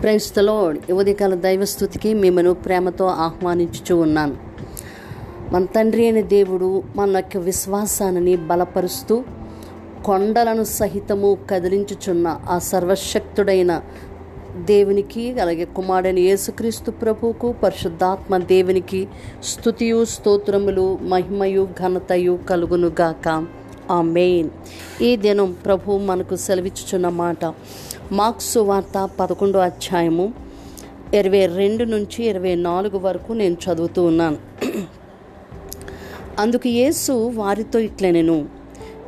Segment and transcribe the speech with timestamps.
[0.00, 0.54] క్రైస్తలో
[0.92, 4.36] ఉదయకాల దైవస్థుతికి మిమ్మను ప్రేమతో ఆహ్వానించుచూ ఉన్నాను
[5.52, 9.16] మన తండ్రి అయిన దేవుడు మన యొక్క విశ్వాసాన్ని బలపరుస్తూ
[10.04, 13.72] కొండలను సహితము కదిలించుచున్న ఆ సర్వశక్తుడైన
[14.64, 19.00] దేవునికి అలాగే కుమారుడైన యేసుక్రీస్తు ప్రభువుకు పరిశుద్ధాత్మ దేవునికి
[19.42, 23.26] స్థుతియు స్తోత్రములు మహిమయు ఘనతయు కలుగునుగాక.
[23.90, 24.50] ఆ మెయిన్
[25.02, 27.44] ఈ దినం ప్రభు మనకు సెలవిచ్చుచున్న మాట
[28.12, 30.34] మార్క్సు వార్త పదకొండో అధ్యాయము
[31.14, 34.38] ఇరవై రెండు నుంచి ఇరవై నాలుగు వరకు నేను చదువుతూ ఉన్నాను.
[36.38, 38.48] అందుకు యేసు వారితో ఇట్లనెను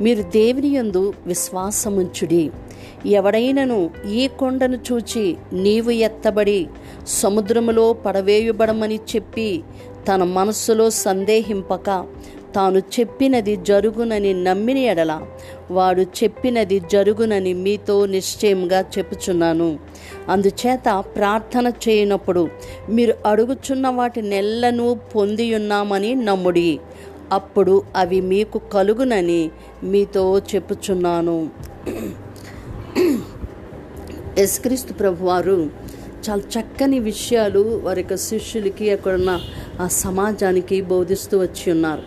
[0.01, 2.51] మీరు దేవుని యందు విశ్వాసముంచుడి.
[3.07, 6.69] ఎవడైనను ఈ కొండను చూచి నీవు ఎత్తబడి
[7.07, 9.62] సముద్రములో పడవేయబడమని చెప్పి
[10.09, 12.07] తన మనస్సులో సందేహింపక
[12.54, 15.20] తాను చెప్పినది జరుగునని నమ్మిన ఎడల
[15.70, 19.79] వాడు చెప్పినది జరుగునని మీతో నిశ్చయంగా చెప్పుచున్నాను.
[20.29, 22.48] అందుచేత ప్రార్థన చేయనప్పుడు
[22.90, 26.80] మీరు అడుగుచున్న వాటి నెల్లను పొంది ఉన్నామని నమ్ముడి.
[27.32, 29.51] అప్పుడు అవి మీకు కలుగునని
[29.85, 31.51] మీతో చెప్పుచున్నాను.
[34.38, 35.70] యేసుక్రీస్తు ప్రభు వారు
[36.30, 39.40] చాలా చక్కని విషయాలు వారి యొక్క శిష్యులకి అక్కడున్న
[39.80, 42.02] ఆ సమాజానికి బోధిస్తూ వచ్చి ఉన్నారు.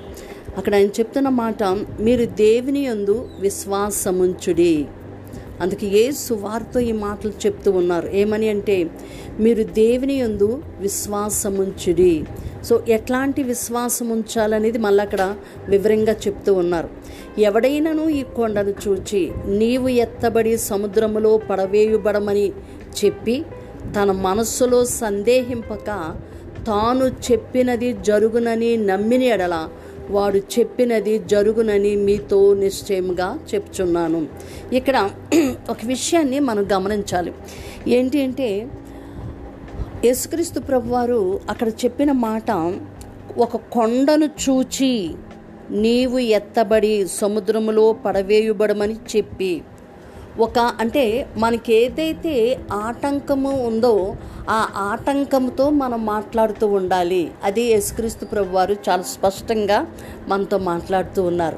[0.58, 1.64] అక్కడ ఆయన చెప్తున్న మాట
[2.00, 4.86] మీరు దేవుని యందు విశ్వాసముంచుడి.
[5.62, 8.08] అందుకే ఏ వారితో ఈ మాటలు చెప్తూ ఉన్నారు.
[8.08, 8.90] ఏమని అంటే
[9.40, 12.24] మీరు దేవుని యందు విశ్వాసముంచుడి.
[12.64, 15.36] సో ఎట్లాంటి విశ్వాసం ఉంచాలనేది మళ్ళీ అక్కడ
[15.70, 16.90] వివరంగా చెప్తూ ఉన్నారు.
[17.40, 22.50] ఎవడైనాను ఈ కొండను చూచి నీవు ఎత్తబడి సముద్రములో పడవేయబడమని
[23.06, 23.46] చెప్పి
[23.96, 26.16] తన మనస్సులో సందేహింపక
[26.68, 29.70] తాను చెప్పినది జరుగునని నమ్మిన ఎడల
[30.09, 34.28] వాడు చెప్పినది జరుగునని మీతో నిశ్చయంగా చెప్తున్నాను
[34.73, 35.09] ఇక్కడ
[35.70, 37.34] ఒక విషయాన్ని మనం గమనించాలి.
[37.88, 38.70] ఏంటి అంటే
[40.06, 42.52] యేసుక్రీస్తు ప్రభువారు అక్కడ చెప్పిన మాట
[43.38, 45.16] ఒక కొండను చూచి
[45.72, 49.62] నీవు ఎత్తబడి సముద్రములో పడవేయబడమని చెప్పి
[50.39, 54.16] ఒక అంటే మనకి ఏదైతే ఆటంకము ఉందో
[54.49, 57.31] ఆ ఆటంకంతో మనం మాట్లాడుతూ ఉండాలి.
[57.44, 59.88] అది యేసుక్రీస్తు ప్రభు వారు చాలా స్పష్టంగా
[60.27, 61.57] మనతో మాట్లాడుతూ ఉన్నారు.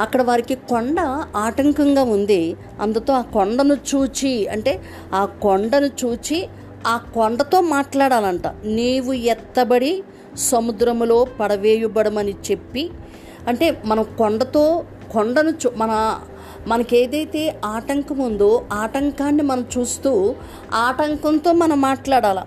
[0.00, 1.00] అక్కడ వారికి కొండ
[1.36, 2.56] ఆటంకంగా ఉంది.
[2.80, 4.80] అందుతో ఆ కొండను చూచి అంటే
[5.14, 6.48] ఆ కొండను చూచి
[6.86, 8.46] ఆ కొండతో మాట్లాడాలంట.
[8.64, 10.02] నీవు ఎత్తబడి
[10.36, 12.90] సముద్రములో పడవేయబడమని చెప్పి
[13.48, 16.18] అంటే మనం కొండతో కొండను చూ మన
[16.66, 20.34] మనకేదైతే ఆటంకం ఉందో ఆటంకాన్ని మనం చూస్తూ
[20.74, 22.40] ఆటంకంతో మనం మాట్లాడాలి?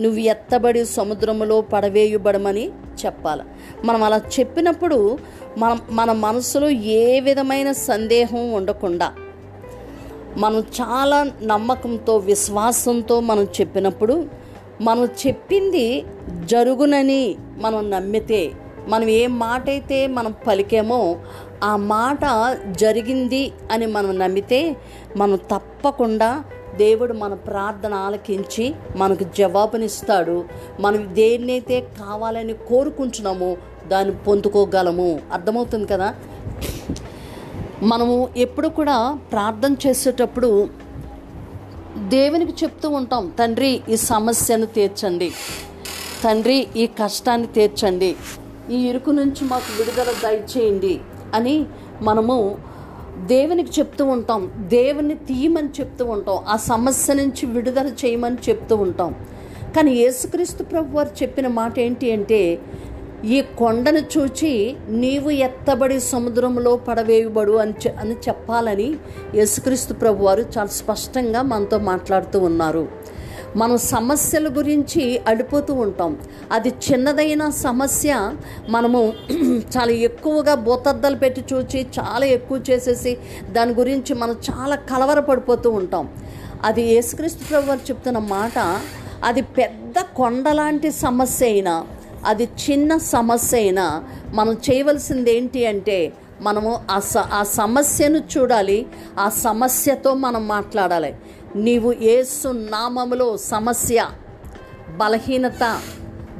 [0.00, 2.70] నువ్వు ఎత్తబడి సముద్రములో పడవేయబడమని
[3.06, 3.42] చెప్పాలి?
[3.84, 5.18] మనం అలా చెప్పినప్పుడు
[5.58, 9.12] మనం మన మనసులో ఏ విధమైన సందేహం ఉండకుండా
[10.36, 14.28] మనం చాలా నమ్మకంతో విశ్వాసంతో మనం చెప్పినప్పుడు
[14.80, 16.04] మనం చెప్పింది
[16.44, 18.52] జరుగునని మనం నమ్మితే
[18.88, 21.00] మనం ఏ మాట అయితే మనం పలికామో
[21.62, 22.18] ఆ మాట
[22.70, 24.76] జరిగింది అని మనం నమ్మితే
[25.16, 26.44] మనం తప్పకుండా
[26.76, 30.44] దేవుడు మన ప్రార్థన ఆలకించి మనకు జవాబునిస్తాడు.
[30.80, 33.56] మనం దేన్నైతే కావాలని కోరుకుంటున్నామో
[33.88, 35.20] దాన్ని పొందుకోగలము.
[35.32, 36.14] అర్థమవుతుంది కదా?
[37.82, 40.68] మనము ఎప్పుడు కూడా ప్రార్థన చేసేటప్పుడు
[41.96, 45.32] దేవునికి చెప్తూ ఉంటాం తండ్రి ఈ సమస్యను తీర్చండి.
[46.24, 48.16] తండ్రి ఈ కష్టాన్ని తీర్చండి.
[48.70, 51.00] ఈ ఇరుకు నుంచి మాకు విడుదల దయచేయండి.
[51.34, 51.64] అని
[52.02, 52.56] మనము
[53.26, 54.52] దేవునికి చెప్తూ ఉంటాం.
[54.56, 56.44] దేవుని తీయమని చెప్తూ ఉంటాం.
[56.48, 59.14] ఆ సమస్య నుంచి విడుదల చేయమని చెప్తూ ఉంటాం.
[59.76, 62.58] కానీ యేసుక్రీస్తు ప్రభు వారు చెప్పిన మాట ఏంటి అంటే
[63.24, 68.96] ఈ కొండను చూచి నీవు ఎత్తబడి సముద్రంలో పడవేయబడు అని చె- అని చెప్పాలని
[69.34, 72.88] యేసుక్రీస్తు ప్రభు వారు చాలా స్పష్టంగా మనతో మాట్లాడుతూ ఉన్నారు.
[73.56, 76.18] మనం సమస్యల గురించి అడిపోతూ ఉంటాం.
[76.52, 78.32] అది చిన్నదైన సమస్య.
[78.68, 79.12] మనము
[79.76, 83.18] చాలా ఎక్కువగా బోతద్దలు పెట్టి చూచి చాలా ఎక్కువ చేసేసి
[83.50, 86.08] దాని గురించి మనం చాలా కలవరపడిపోతూ ఉంటాం.
[86.64, 88.78] అది యేసుక్రీస్తు ప్రభు చెప్తున్న మాట
[89.24, 91.86] అది పెద్ద కొండలాంటి సమస్య అయినా
[92.24, 94.04] అది చిన్న సమస్య అయినా
[94.34, 96.12] మనం చేయవలసింది ఏంటి అంటే
[96.42, 98.86] మనము ఆ స ఆ సమస్యను చూడాలి
[99.18, 101.14] ఆ సమస్యతో మనం మాట్లాడాలి.
[101.56, 104.06] నీవు ఏసు నామములో సమస్య
[104.96, 105.80] బలహీనత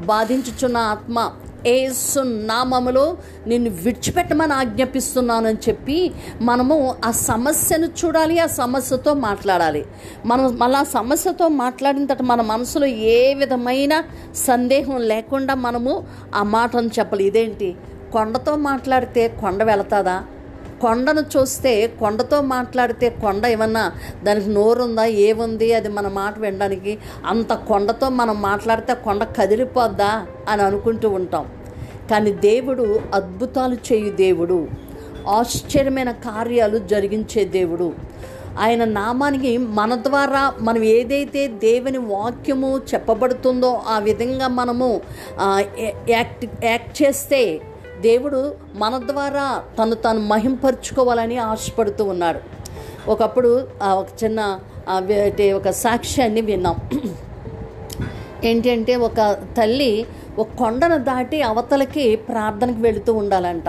[0.04, 1.32] బాధించుచున్న ఆత్మ
[1.66, 3.16] ఏసు నామములో
[3.46, 9.86] నిన్ను విడిచిపెట్టమని ఆజ్ఞాపిస్తున్నానని చెప్పి మనము ఆ సమస్యను చూడాలి ఆ సమస్యతో మాట్లాడాలి.
[10.26, 14.02] మనం మళ్ళీ ఆ సమస్యతో మాట్లాడిన తర్వాత మన మనసులో ఏ విధమైన
[14.36, 17.24] సందేహం లేకుండా మనము ఆ మాటను చెప్పాలి.
[17.24, 17.76] ఇదేంటి?
[18.12, 20.24] కొండతో మాట్లాడితే కొండ వెళతాదా?
[20.80, 23.84] కొండను చూస్తే కొండతో మాట్లాడితే కొండ ఏమన్నా
[24.24, 25.68] దానికి నోరుందా ఏముంది?
[25.74, 30.12] అది మన మాట వినడానికి అంత కొండతో మనం మాట్లాడితే కొండ కదిలిపోద్దా
[30.48, 31.46] అని అనుకుంటూ ఉంటాం.
[32.10, 34.68] కానీ దేవుడు అద్భుతాలు చేయు దేవుడు.
[35.28, 37.88] ఆశ్చర్యమైన కార్యాలు జరిగించే దేవుడు.
[38.60, 44.88] ఆయన నామానికి మన ద్వారా మనం ఏదైతే దేవుని వాక్యము చెప్పబడుతుందో ఆ విధంగా మనము
[46.10, 47.42] యాక్ట్ యాక్ట్ చేస్తే
[48.00, 52.38] దేవుడు మన ద్వారా తను తను మహింపరుచుకోవాలని ఆశపడుతూ ఉన్నాడు.
[53.10, 54.60] ఒకప్పుడు ఆ, ఒక చిన్న
[55.56, 56.76] ఒక సాక్ష్యాన్ని విన్నాం.
[58.44, 60.06] ఏంటంటే ఒక తల్లి
[60.38, 63.64] ఒక కొండను దాటి అవతలకి ప్రార్థనకు వెళుతూ ఉండాలంట.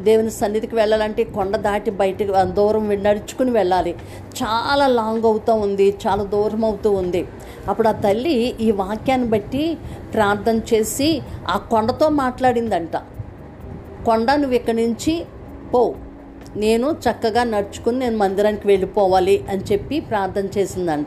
[0.00, 3.94] దేవుని సన్నిధికి వెళ్ళాలంటే కొండ దాటి బయటకు దూరం నడుచుకుని వెళ్ళాలి.
[4.42, 7.28] చాలా లాంగ్ అవుతూ ఉంది చాలా దూరం అవుతూ ఉంది.
[7.68, 9.78] అప్పుడు ఆ తల్లి ఈ వాక్యాన్ని బట్టి
[10.14, 12.96] ప్రార్థన చేసి ఆ కొండతో మాట్లాడిందంట.
[14.06, 15.24] కొండ నువ్వు ఇక్కడి నుంచి
[15.72, 15.94] పో.
[16.56, 21.06] నేను చక్కగా నడుచుకుని నేను మందిరానికి వెళ్ళిపోవాలి అని చెప్పి ప్రార్థన చేసిందంట.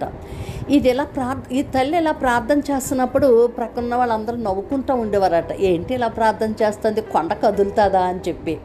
[0.70, 5.52] ఇది ఎలా ప్రార్థ ఈ తల్లి ఇలా ప్రార్థన చేస్తున్నప్పుడు ప్రక్కన వాళ్ళందరూ నవ్వుకుంటూ ఉండేవారట.
[5.52, 7.02] ఏంటి ఇలా ప్రార్థన చేస్తుంది?
[7.02, 8.58] కొండ కదులుతుందా అని చెప్పి.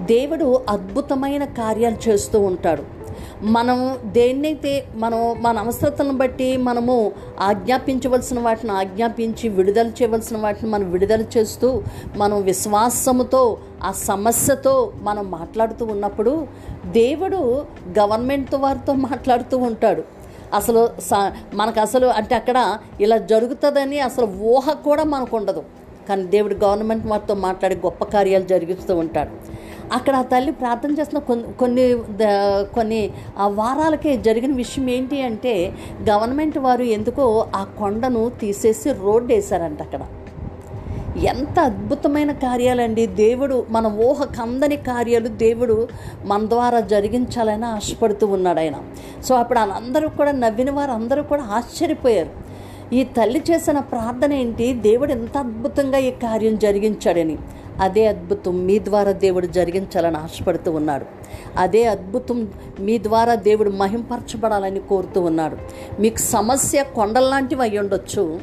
[0.00, 3.03] దేవుడు అద్భుతమైన కార్యాలు చేస్తూ ఉంటాడు.
[3.42, 11.24] మనం దేన్నైతే మనం మన అవసరతలను బట్టి మనము ఆజ్ఞాపించవలసిన వాటిని ఆజ్ఞాపించి విడుదల చేయవలసిన వాటిని మనం విడుదల
[11.38, 11.82] చేస్తూ
[12.16, 16.46] మనం విశ్వాసముతో ఆ సమస్యతో మనం మాట్లాడుతూ ఉన్నప్పుడు
[16.86, 17.64] దేవుడు
[17.98, 20.02] గవర్నమెంట్ వారితో మాట్లాడుతూ ఉంటాడు.
[20.54, 25.62] అసలు స- మనకు అసలు అంటే అక్కడ ఇలా జరుగుతుందని అసలు ఊహ కూడా మనకు ఉండదు.
[26.08, 29.30] కానీ దేవుడు గవర్నమెంట్ వారితో మాట్లాడి గొప్ప కార్యాలు జరిగిస్తూ ఉంటాడు.
[29.92, 31.96] అక్కడ ఆ తల్లి ప్రార్థన చేసిన కొన్ని కొన్ని
[32.74, 35.72] కొన్ని వారాలకే జరిగిన విషయం ఏంటి అంటే
[36.10, 40.00] గవర్నమెంట్ వారు ఎందుకో ఆ కొండను తీసేసి రోడ్డు వేశారంట అక్కడ.
[41.16, 43.06] ఎంత అద్భుతమైన కార్యాలండి.
[43.06, 45.88] దేవుడు మన ఊహ కందని కార్యాలు దేవుడు
[46.24, 48.74] మన ద్వారా జరిగించాలని ఆశపడుతూ ఉన్నాడు ఆయన.
[49.24, 52.30] సో అప్పుడు అందరూ కూడా నవ్విన వారు అందరూ కూడా ఆశ్చర్యపోయారు.
[52.94, 54.72] ఈ తల్లి చేసిన ప్రార్థన ఏంటి?
[54.72, 57.38] దేవుడు ఎంత అద్భుతంగా ఈ కార్యం జరిగించాడని.
[57.80, 61.06] అదే అద్భుతం మీ ద్వారా దేవుడు జరిగించాలని ఆశపడుతూ ఉన్నాడు.
[61.56, 62.48] అదే అద్భుతం
[62.80, 65.56] మీ ద్వారా దేవుడు మహింపరచబడాలని కోరుతూ ఉన్నాడు.
[66.00, 68.40] మీకు సమస్య కొండల్లాంటివి అయి ఉండొచ్చు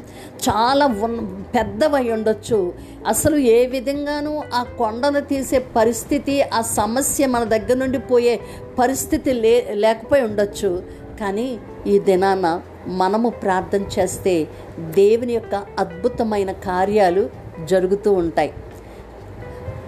[0.49, 2.73] చాలా పెద్దవై పెద్దవి ఉండొచ్చు.
[3.07, 8.39] అసలు ఏ విధంగానూ ఆ కొండను తీసే పరిస్థితి ఆ సమస్య మన దగ్గర నుండి పోయే
[8.79, 10.83] పరిస్థితి లే లేకపోయి ఉండొచ్చు.
[11.19, 11.57] కానీ
[11.87, 14.47] ఈ దినాన మనము ప్రార్థన చేస్తే
[14.79, 17.29] దేవుని యొక్క అద్భుతమైన కార్యాలు
[17.65, 18.53] జరుగుతూ ఉంటాయి.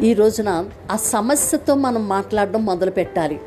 [0.01, 3.39] ఈ రోజున ఆ సమస్యతో మనం మాట్లాడడం మొదలు పెట్టాలి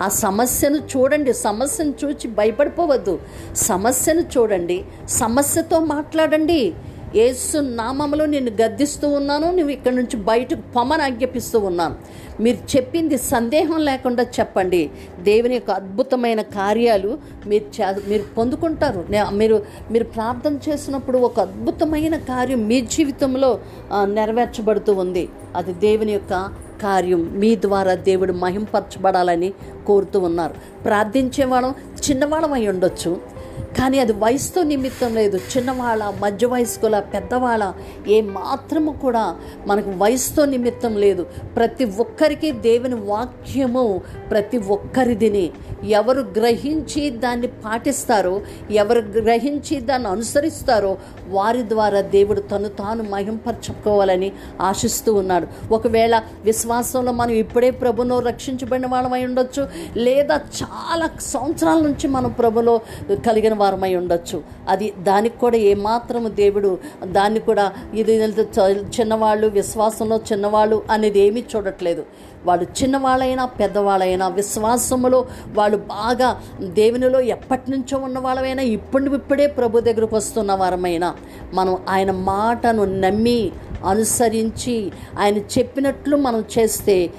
[0.00, 1.32] ఆ సమస్యను చూడండి.
[1.32, 3.20] సమస్యను చూచి భయపడిపోవద్దు.
[3.56, 4.84] సమస్యను చూడండి.
[5.08, 6.74] సమస్యతో మాట్లాడండి.
[7.14, 11.94] యేసు నామములో నేను గద్దిస్తూ ఉన్నాను నువ్వు ఇక్కడ నుంచి బయటకు పొమ్మని ఆజ్ఞాపిస్తూ ఉన్నాను.
[12.40, 14.90] మీరు చెప్పింది సందేహం లేకుండా చెప్పండి.
[15.20, 19.04] దేవుని యొక్క అద్భుతమైన కార్యాలు మీరు చే మీరు పొందుకుంటారు.
[19.10, 23.58] నే- మీరు మీరు ప్రార్థన చేసినప్పుడు ఒక అద్భుతమైన కార్యం మీ జీవితంలో
[24.04, 25.28] నెరవేర్చబడుతూ ఉంది.
[25.56, 26.48] అది దేవుని యొక్క
[26.82, 27.38] కార్యం.
[27.38, 29.52] మీ ద్వారా దేవుడు మహింపరచబడాలని
[29.86, 30.54] కోరుతూ ఉన్నారు.
[30.84, 31.74] ప్రార్థించేవాళ్ళం
[32.10, 33.41] చిన్నవాళ్ళం అయి ఉండొచ్చు.
[33.78, 35.36] కానీ అది వయసుతో నిమిత్తం లేదు.
[35.36, 37.72] చిన్నవాళ్ళ మధ్య వయస్కుల పెద్దవాళ్ళ
[38.08, 41.26] ఏ మాత్రము కూడా మనకు వయసుతో నిమిత్తం లేదు.
[41.56, 44.00] ప్రతి ఒక్కరికి దేవుని వాక్యము
[44.30, 45.50] ప్రతి ఒక్కరిదిని.
[45.84, 48.40] ఎవరు గ్రహించి దాన్ని పాటిస్తారో
[48.70, 50.96] ఎవరు గ్రహించి దాన్ని అనుసరిస్తారో
[51.28, 55.46] వారి ద్వారా దేవుడు తను తాను మహింపరచుకోవాలని ఆశిస్తూ ఉన్నాడు.
[55.72, 62.80] ఒకవేళ విశ్వాసంలో మనం ఇప్పుడే ప్రభులో రక్షించబడిన వాళ్ళమై ఉండొచ్చు లేదా చాలా సంవత్సరాల నుంచి మనం ప్రభులో
[63.26, 64.42] కలిగి కలిగిన వారమై ఉండొచ్చు.
[64.68, 72.04] అది దానికి కూడా ఏమాత్రము దేవుడు దాన్ని కూడా ఇది చ- చిన్నవాళ్ళు విశ్వాసంలో చిన్నవాళ్ళు అనేది ఏమీ చూడట్లేదు.
[72.44, 80.16] వాళ్ళు చిన్నవాళ్ళైనా పెద్దవాళ్ళైనా విశ్వాసములో వాళ్ళు బాగా దేవునిలో ఎప్పటి నుంచో ఉన్న వాళ్ళమైనా ఇప్పుడు ఇప్పుడే ప్రభు దగ్గరకు
[80.16, 81.14] వస్తున్న వారమైనా
[81.52, 83.52] మనం ఆయన మాటను నమ్మి
[83.86, 87.10] అనుసరించి ఆయన చెప్పినట్లు మనం చేస్తే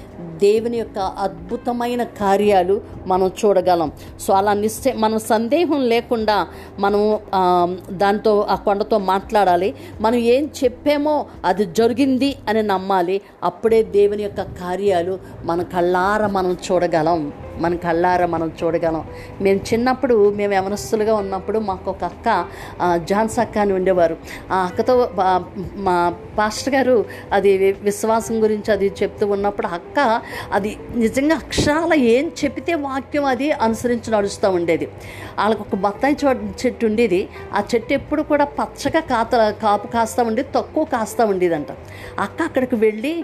[0.42, 3.92] దేవుని యొక్క అద్భుతమైన కార్యాలు మనం చూడగలం.
[4.20, 6.36] సో అలా నిశ్చయ మనం సందేహం లేకుండా
[6.78, 7.02] మనం
[7.90, 9.74] దాంతో ఆ కొండతో మాట్లాడాలి.
[10.00, 13.20] మనం ఏం చెప్పామో అది జరిగింది అని నమ్మాలి.
[13.42, 17.32] అప్పుడే దేవుని యొక్క కార్యాలు మన కళ్ళార మనం చూడగలం.
[17.62, 19.04] మన కళ్ళారా మనం చూడగలం.
[19.42, 22.28] మేము చిన్నప్పుడు మేము యవనస్తులుగా ఉన్నప్పుడు మాకు ఒక అక్క
[23.10, 24.16] జాన్స్ అక్క అని ఉండేవారు.
[24.52, 24.94] ఆ అక్కతో
[25.86, 25.96] మా
[26.38, 26.96] పాస్టర్ గారు
[27.32, 27.52] అది
[27.88, 29.98] విశ్వాసం గురించి అది చెప్తూ ఉన్నప్పుడు అక్క
[30.52, 34.88] అది నిజంగా అక్షరాల ఏం చెప్తే వాక్యం అది అనుసరించి నడుస్తూ ఉండేది.
[35.38, 36.30] వాళ్ళకు ఒక బత్తాయి చో
[36.62, 37.20] చెట్టు ఉండేది.
[37.54, 41.70] ఆ చెట్టు ఎప్పుడు కూడా పచ్చగా కాత కాపు కాస్తూ ఉండేది తక్కువ కాస్తూ ఉండేదంట.
[42.18, 43.14] అక్క అక్కడికి వెళ్ళి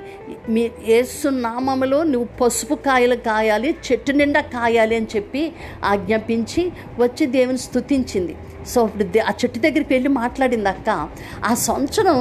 [0.49, 5.43] మీ ఏసు నామములో నువ్వు పసుపు కాయలు కాయాలి చెట్టుని నిండా కాయాలి అని చెప్పి
[5.85, 6.63] ఆజ్ఞాపించి
[6.99, 8.37] వచ్చి దేవుని స్థుతించింది
[8.69, 10.91] సో అప్పుడు ఆ చెట్టు దగ్గరికి వెళ్ళి మాట్లాడింది అక్క.
[11.45, 12.17] ఆ సంవత్సరం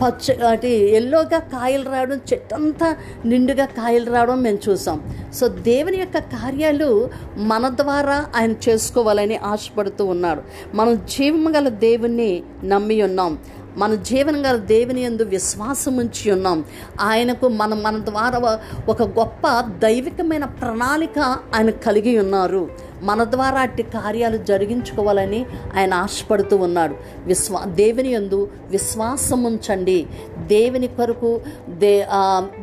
[0.00, 2.88] పచ్చ అది ఎల్లోగా కాయలు రావడం చెట్టు అంతా
[3.24, 4.98] నిండుగా కాయలు రావడం మేము చూసాం.
[5.34, 6.88] సో దేవుని యొక్క కార్యాలు
[7.36, 10.42] మన ద్వారా ఆయన చేసుకోవాలని ఆశపడుతూ ఉన్నాడు
[10.76, 12.30] మనం జీవం గల దేవుణ్ణి
[12.64, 13.32] నమ్మి ఉన్నాం.
[13.76, 16.64] మన జీవనంగా దేవుని యందు విశ్వాసం ఉంచి ఉన్నాం.
[17.00, 21.18] ఆయనకు మనం మన ద్వారా ఒక గొప్ప దైవికమైన ప్రణాళిక
[21.54, 22.70] ఆయన కలిగి ఉన్నారు.
[23.02, 26.94] మన ద్వారా అట్టి కార్యాలు జరిగించుకోవాలని ఆయన ఆశపడుతూ ఉన్నాడు.
[27.24, 30.06] విశ్వా దేవుని యందు విశ్వాసం ఉంచండి.
[30.38, 32.06] దేవుని కొరకు దే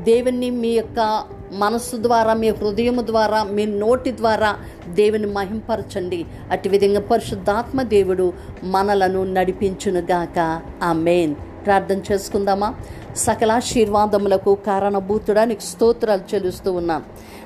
[0.04, 4.56] దేవుని మీ యొక్క మనస్సు ద్వారా మీ హృదయం ద్వారా మీ నోటి ద్వారా
[4.88, 6.26] దేవుని మహింపరచండి.
[6.52, 10.62] అట్టి విధంగా పరిశుద్ధాత్మ దేవుడు మనలను నడిపించునుగాక.
[10.84, 12.76] ఆ మెయిన్ ప్రార్థన చేసుకుందామా?
[13.16, 17.04] సకలాశీర్వాదములకు కారణభూతుడా నీకు స్తోత్రాలు చెల్లిస్తూ ఉన్నాం.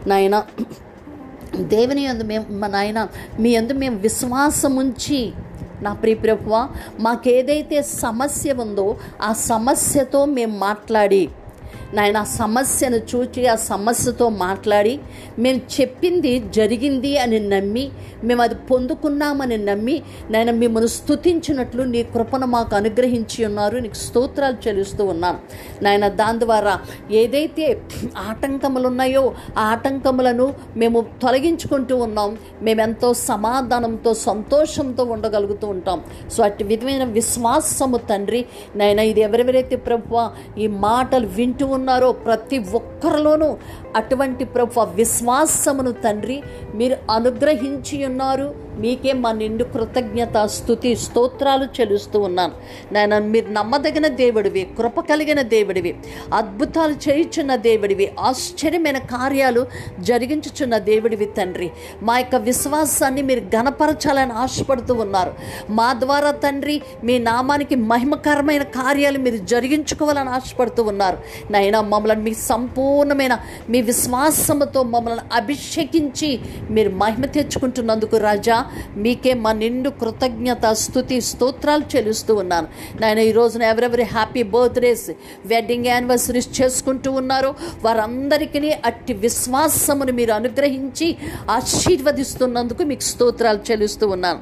[0.08, 0.44] నాయన
[1.56, 3.08] దేవుని యందు మేము నాయన
[3.40, 5.34] మీ యందు మేము విశ్వాసం ఉంచి
[5.82, 6.70] నా ప్రియప్రభువ
[7.00, 11.30] మాకేదైతే సమస్య ఉందో ఆ సమస్యతో మేము మాట్లాడి
[11.94, 14.94] నాయన సమస్యను చూచి ఆ సమస్యతో మాట్లాడి
[15.40, 17.86] మేము చెప్పింది జరిగింది అని నమ్మి
[18.24, 19.96] మేము అది పొందుకున్నామని నమ్మి
[20.32, 23.78] నాయన మిమ్మల్ని స్థుతించినట్లు నీ కృపను మాకు అనుగ్రహించి ఉన్నారు.
[23.78, 25.40] నీకు స్తోత్రాలు చెల్లిస్తూ ఉన్నాను
[25.84, 26.74] నాయన దాని ద్వారా
[27.12, 27.66] ఏదైతే
[28.30, 29.24] ఆటంకములు ఉన్నాయో
[29.58, 30.48] ఆ ఆటంకములను
[30.78, 32.38] మేము తొలగించుకుంటూ ఉన్నాం.
[32.62, 36.00] మేము ఎంతో సమాధానంతో సంతోషంతో ఉండగలుగుతూ ఉంటాం.
[36.34, 38.46] సో అటు విధమైన విశ్వాసము తండ్రి
[38.76, 40.20] నాయన ఇది ఎవరెవరైతే ప్రభు
[40.60, 43.48] ఈ మాటలు వింటూ ఉన్నారో ప్రతి ఒక్కరిలోనూ
[44.00, 46.38] అటువంటి ప్రభు విశ్వాసమును తండ్రి
[46.80, 48.48] మీరు అనుగ్రహించి ఉన్నారు.
[48.80, 52.54] మీకే మా నిండు కృతజ్ఞత స్థుతి స్తోత్రాలు చెలుస్తూ ఉన్నాను.
[52.92, 55.96] నాయన మీరు నమ్మదగిన దేవుడివి కృప కలిగిన దేవుడివి
[56.34, 59.68] అద్భుతాలు చేయుచున్న దేవుడివి ఆశ్చర్యమైన కార్యాలు
[60.00, 61.72] జరిగించుచున్న దేవుడివి తండ్రి.
[62.02, 65.34] మా యొక్క విశ్వాసాన్ని మీరు గణపరచాలని ఆశపడుతూ ఉన్నారు.
[65.70, 71.18] మా ద్వారా తండ్రి మీ నామానికి మహిమకరమైన కార్యాలు మీరు జరిగించుకోవాలని ఆశపడుతూ ఉన్నారు.
[71.52, 73.38] నాయన మమ్మల్ని మీ సంపూర్ణమైన
[73.70, 76.40] మీ విశ్వాసముతో మమ్మల్ని అభిషేకించి
[76.70, 78.63] మీరు మహిమ తెచ్చుకుంటున్నందుకు రాజా
[79.04, 82.68] మీకే మా నిండు కృతజ్ఞత స్థుతి స్తోత్రాలు చెల్లిస్తూ ఉన్నాను.
[83.02, 85.08] నాయన ఈ రోజున ఎవరెవరి హ్యాపీ బర్త్డేస్
[85.46, 87.52] వెడ్డింగ్ యానివర్సరీస్ చేసుకుంటూ ఉన్నారో
[87.84, 91.08] వారందరికీ అట్టి విశ్వాసమును మీరు అనుగ్రహించి
[91.50, 94.42] ఆశీర్వదిస్తున్నందుకు మీకు స్తోత్రాలు చెల్లిస్తూ ఉన్నాను.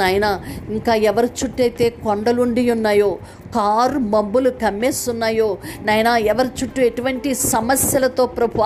[0.00, 0.26] నాయన
[0.70, 3.10] ఇంకా ఎవరి చుట్టైతే కొండలుండి ఉన్నాయో
[3.54, 5.48] కారు మబ్బులు కమ్మేస్తున్నాయో
[5.86, 8.62] నాయన ఎవరి చుట్టూ ఎటువంటి సమస్యలతో ప్రభు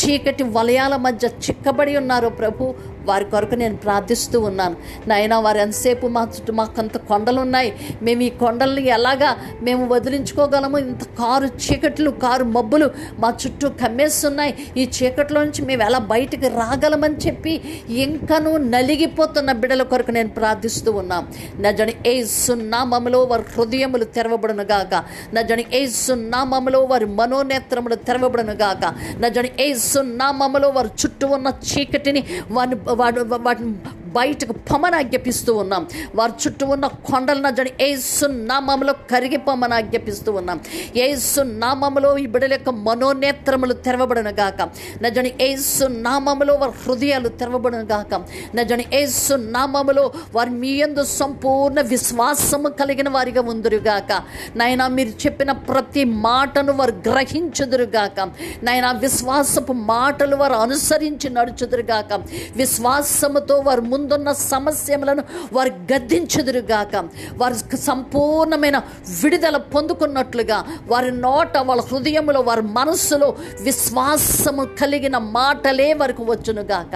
[0.00, 2.64] చీకటి వలయాల మధ్య చిక్కబడి ఉన్నారో ప్రభు
[3.04, 4.76] వారి కొరకు నేను ప్రార్థిస్తూ ఉన్నాను.
[5.08, 11.04] నాయనా వారు ఎంతసేపు మా చుట్టూ మాకంత కొండలు ఉన్నాయి మేము ఈ కొండల్ని ఎలాగా మేము వదిలించుకోగలము ఇంత
[11.04, 14.54] కారు చీకట్లు కారు మబ్బులు మా చుట్టూ కమ్మేస్తున్నాయి.
[14.76, 21.28] ఈ చీకట్లో నుంచి మేము ఎలా బయటికి రాగలమని చెప్పి ఇంకనూ నలిగిపోతున్న బిడల కొరకు నేను ప్రార్థిస్తూ ఉన్నాం.
[21.60, 24.94] నజని ఏ సున్నామములో వారి హృదయములు తెరవబడునుగాక
[25.34, 28.84] నజని ఏ సున్నామములో వారి మనోనేత్రములు తెరవబడునుగాక
[29.18, 33.72] నజని ఏ సున్నామములో వారి చుట్టూ ఉన్న చీకటిని వారిని వాడు వాటిని
[34.12, 35.88] బయటకు పొమ్మని ఆజ్ఞాపిస్తూ ఉన్నాం.
[36.14, 40.60] వారి చుట్టూ ఉన్న కొండలను నజని ఏసు నామములో కరిగిపోమని ఆజ్ఞాపిస్తూ ఉన్నాం.
[40.96, 44.68] ఏసు నామములో ఈ బిడ్డల యొక్క మనోనేత్రములు తెరవబడను గాక.
[45.02, 48.22] నజని ఏసు నామములో వారి హృదయాలు తెరవబడను గాక.
[48.54, 54.12] నజని ఏసు నామములో వారి మీ యందు సంపూర్ణ విశ్వాసము కలిగిన వారిగా ఉందురుగాక
[54.56, 58.20] నాయన మీరు చెప్పిన ప్రతి మాటను వారు గ్రహించుదురుగాక
[58.62, 62.20] నాయన విశ్వాసపు మాటలు వారు అనుసరించి నడుచుదురుగాక
[62.56, 66.94] విశ్వాసముతో వారు ముందు ముందున్న సమస్యలను వారు గద్దించుదురుగాక.
[67.36, 68.78] వారు సంపూర్ణమైన
[69.22, 73.28] విడుదల పొందుకున్నట్లుగా వారి నోట వాళ్ళ హృదయములో వారి మనస్సులో
[73.62, 76.94] విశ్వాసము కలిగిన మాటలే వరకు వచ్చునుగాక.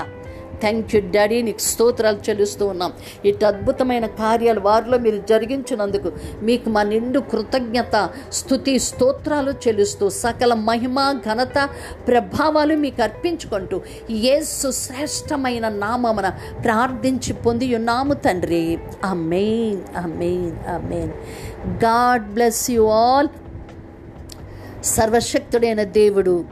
[0.60, 2.92] థ్యాంక్ యూ డాడీ నీకు స్తోత్రాలు చెల్లిస్తూ ఉన్నాం.
[3.25, 7.96] ఇటు అద్భుతమైన కార్యాలు వారిలో మీరు జరిగించినందుకు మీకు మా నిండు కృతజ్ఞత
[8.32, 11.68] స్థుతి స్తోత్రాలు చెల్లిస్తూ సకల మహిమ ఘనత
[12.08, 16.28] ప్రభావాలు మీకు అర్పించుకుంటూ ఏసు శ్రేష్టమైన నామమున
[16.64, 18.78] ప్రార్థించి పొంది ఉన్నాము తండ్రి.
[19.04, 21.12] Amen amen amen
[21.84, 23.28] God bless you all
[24.84, 26.44] సర్వశక్తుడైన దేవుడు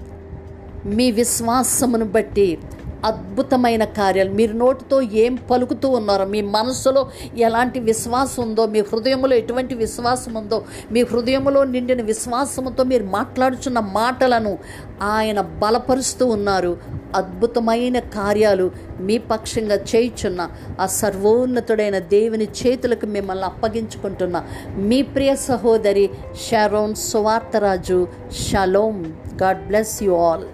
[0.87, 2.59] మీ విశ్వాసమును బట్టి
[3.05, 4.33] అద్భుతమైన కార్యాలు.
[4.33, 10.65] మీరు నోటితో ఏం పలుకుతూ ఉన్నారో మీ మనసులో ఎలాంటి విశ్వాసం ఉందో మీ హృదయంలో ఎటువంటి విశ్వాసం ఉందో
[10.93, 14.59] మీ హృదయంలో నిండిన విశ్వాసంతో మీరు మాట్లాడుచున్న మాటలను
[15.03, 16.79] ఆయన బలపరుస్తూ ఉన్నారు.
[17.15, 18.71] అద్భుతమైన కార్యాలు
[19.01, 24.45] మీ పక్షంగా చేయుచున్న ఆ సర్వోన్నతుడైన దేవుని చేతులకు మిమ్మల్ని అప్పగించుకుంటున్న
[24.77, 26.11] మీ ప్రియ సహోదరి
[26.51, 28.09] Sharon Suvartharaju.
[28.51, 29.05] Shalom
[29.43, 30.45] God bless you all.